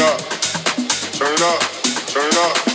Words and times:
up, 0.00 0.18
turn 1.12 1.32
it 1.32 1.42
up, 1.42 1.60
turn 2.06 2.28
it 2.28 2.36
up. 2.36 2.67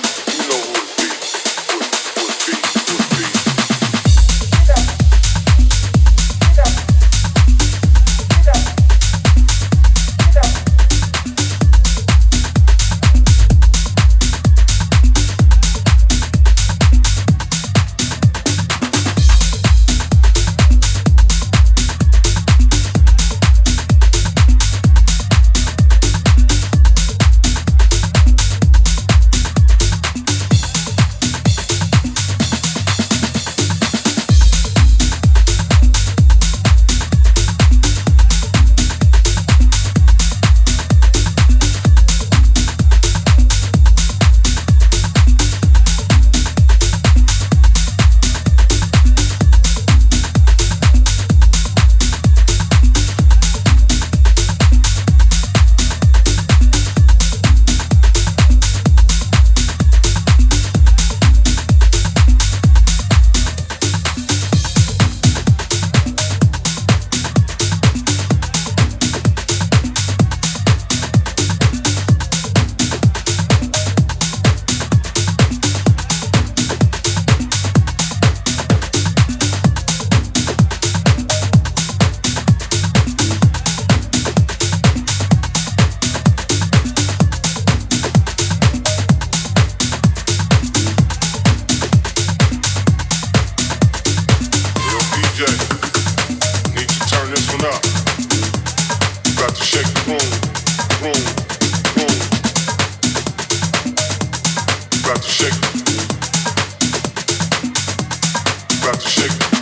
sick. 109.13 109.53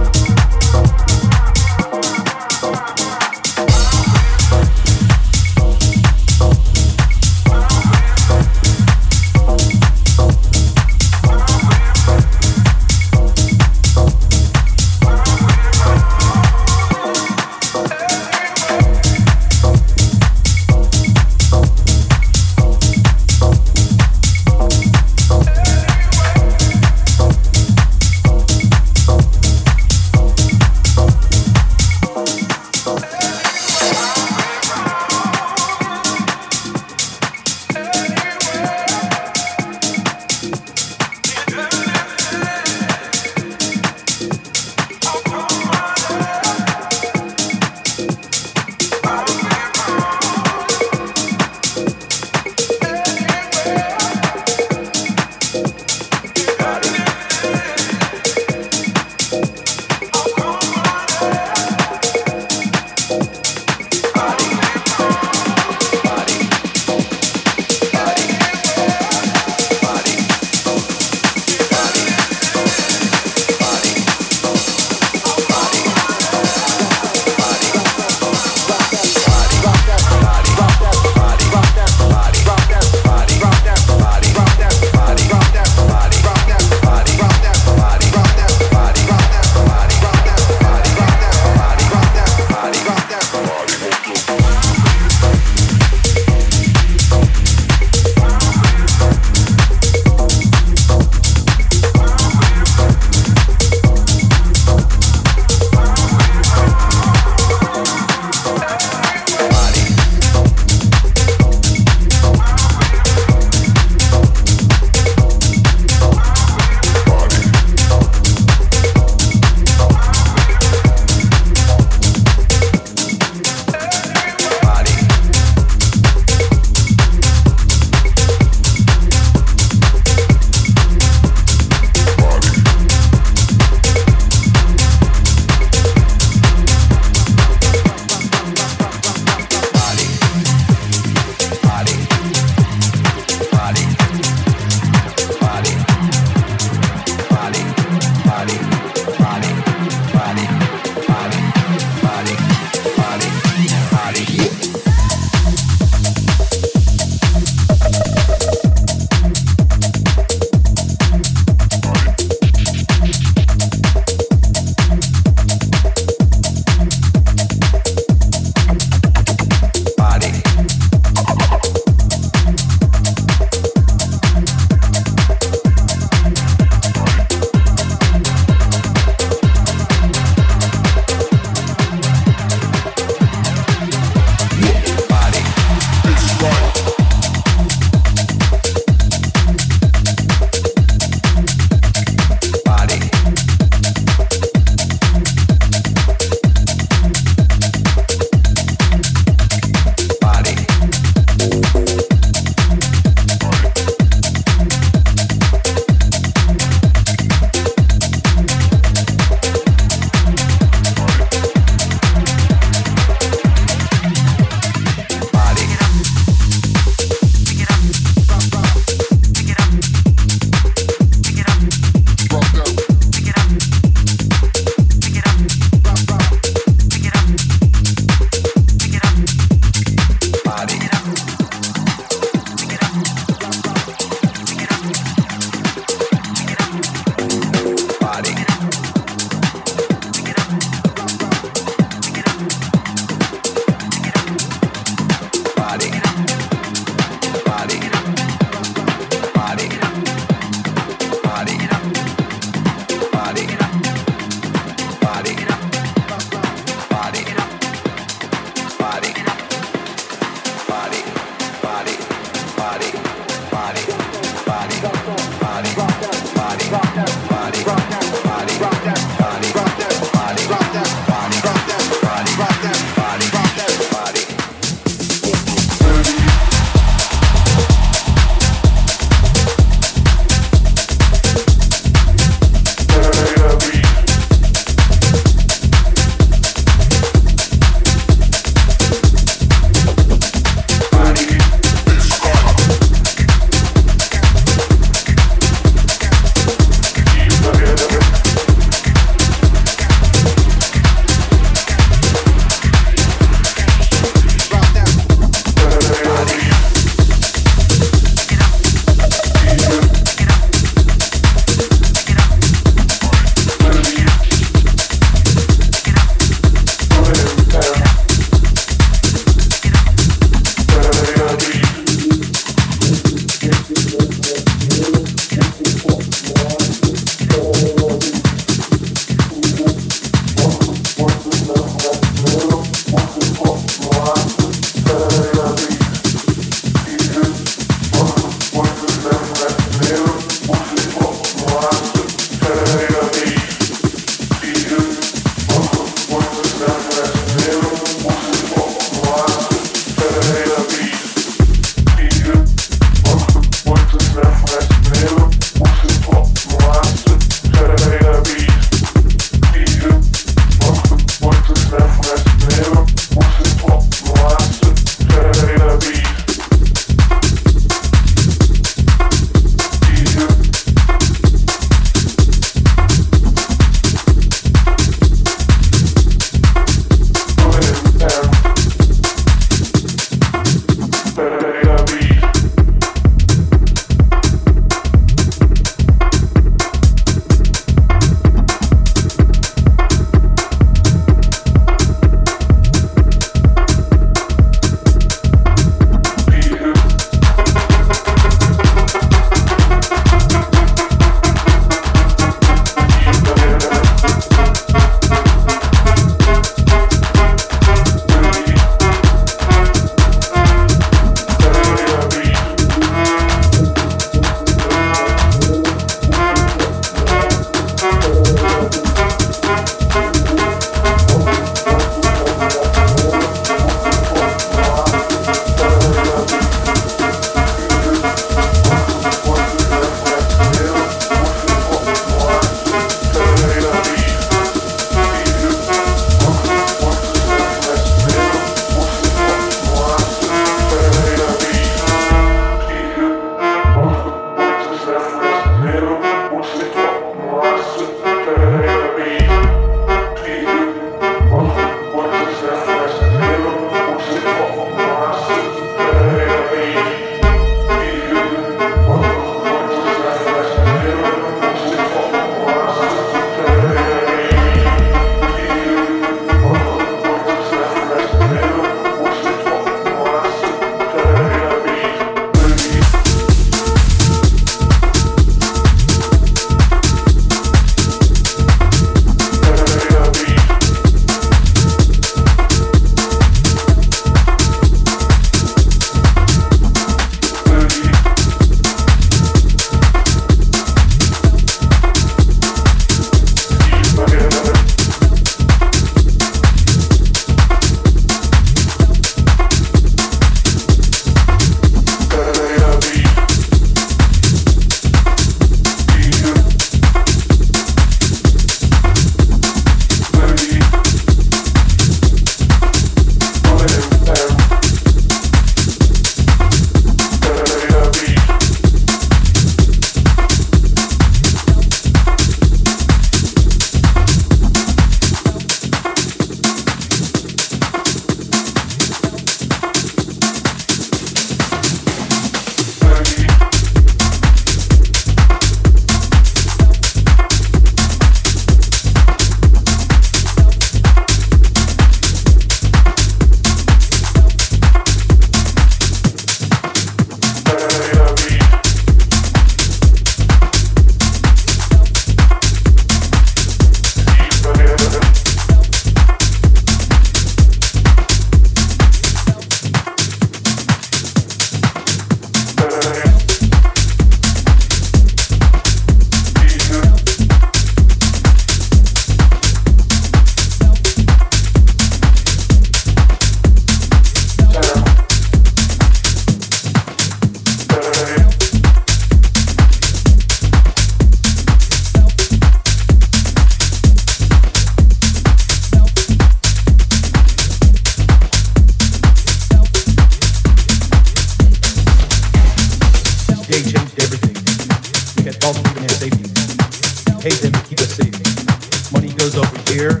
Goes 599.30 599.44
over 599.44 599.72
here, 599.72 600.00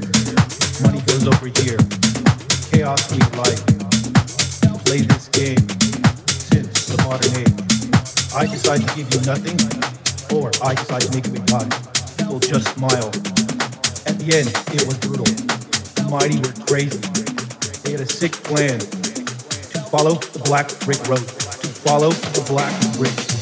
money 0.80 1.02
goes 1.04 1.26
over 1.28 1.48
here. 1.60 1.76
Chaos 2.70 3.12
we 3.12 3.20
like. 3.36 3.60
Play 4.86 5.04
this 5.04 5.28
game 5.28 5.60
since 6.48 6.86
the 6.86 6.96
modern 7.04 7.36
age. 7.36 7.52
I 8.34 8.46
decide 8.46 8.80
to 8.80 8.96
give 8.96 9.12
you 9.12 9.20
nothing, 9.28 9.58
or 10.34 10.50
I 10.64 10.74
decide 10.74 11.02
to 11.02 11.10
make 11.12 11.26
you 11.26 11.34
a 11.34 11.44
god. 11.44 11.68
People 12.16 12.40
just 12.40 12.72
smile. 12.72 13.08
At 14.08 14.16
the 14.16 14.32
end, 14.32 14.48
it 14.72 14.86
was 14.86 14.96
brutal. 14.96 15.26
The 15.26 16.08
mighty 16.08 16.38
were 16.40 16.56
crazy. 16.64 16.96
They 17.84 17.92
had 17.92 18.00
a 18.00 18.08
sick 18.08 18.32
plan 18.32 18.78
to 18.80 19.80
follow 19.90 20.14
the 20.14 20.40
black 20.44 20.68
brick 20.80 21.04
road, 21.06 21.20
to 21.20 21.68
follow 21.68 22.10
the 22.10 22.44
black 22.48 22.72
brick 22.96 23.37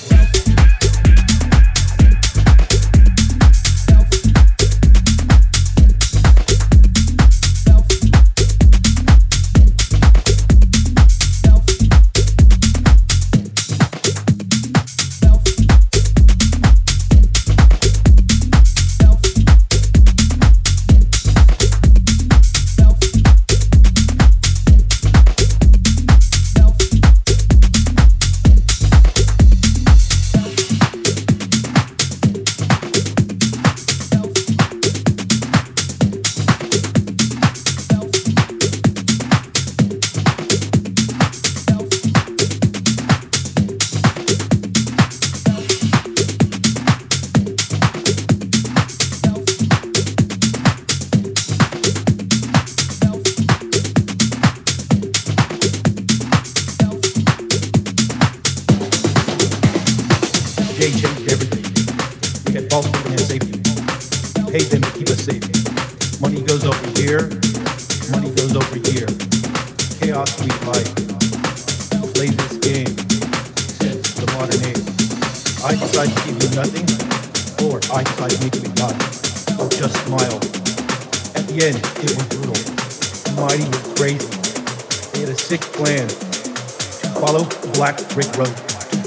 Follow 87.20 87.44
Black 87.72 87.96
Brick 88.10 88.36
Road. 88.36 88.48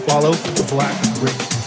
Follow 0.07 0.34
Black 0.70 1.20
Brick 1.20 1.59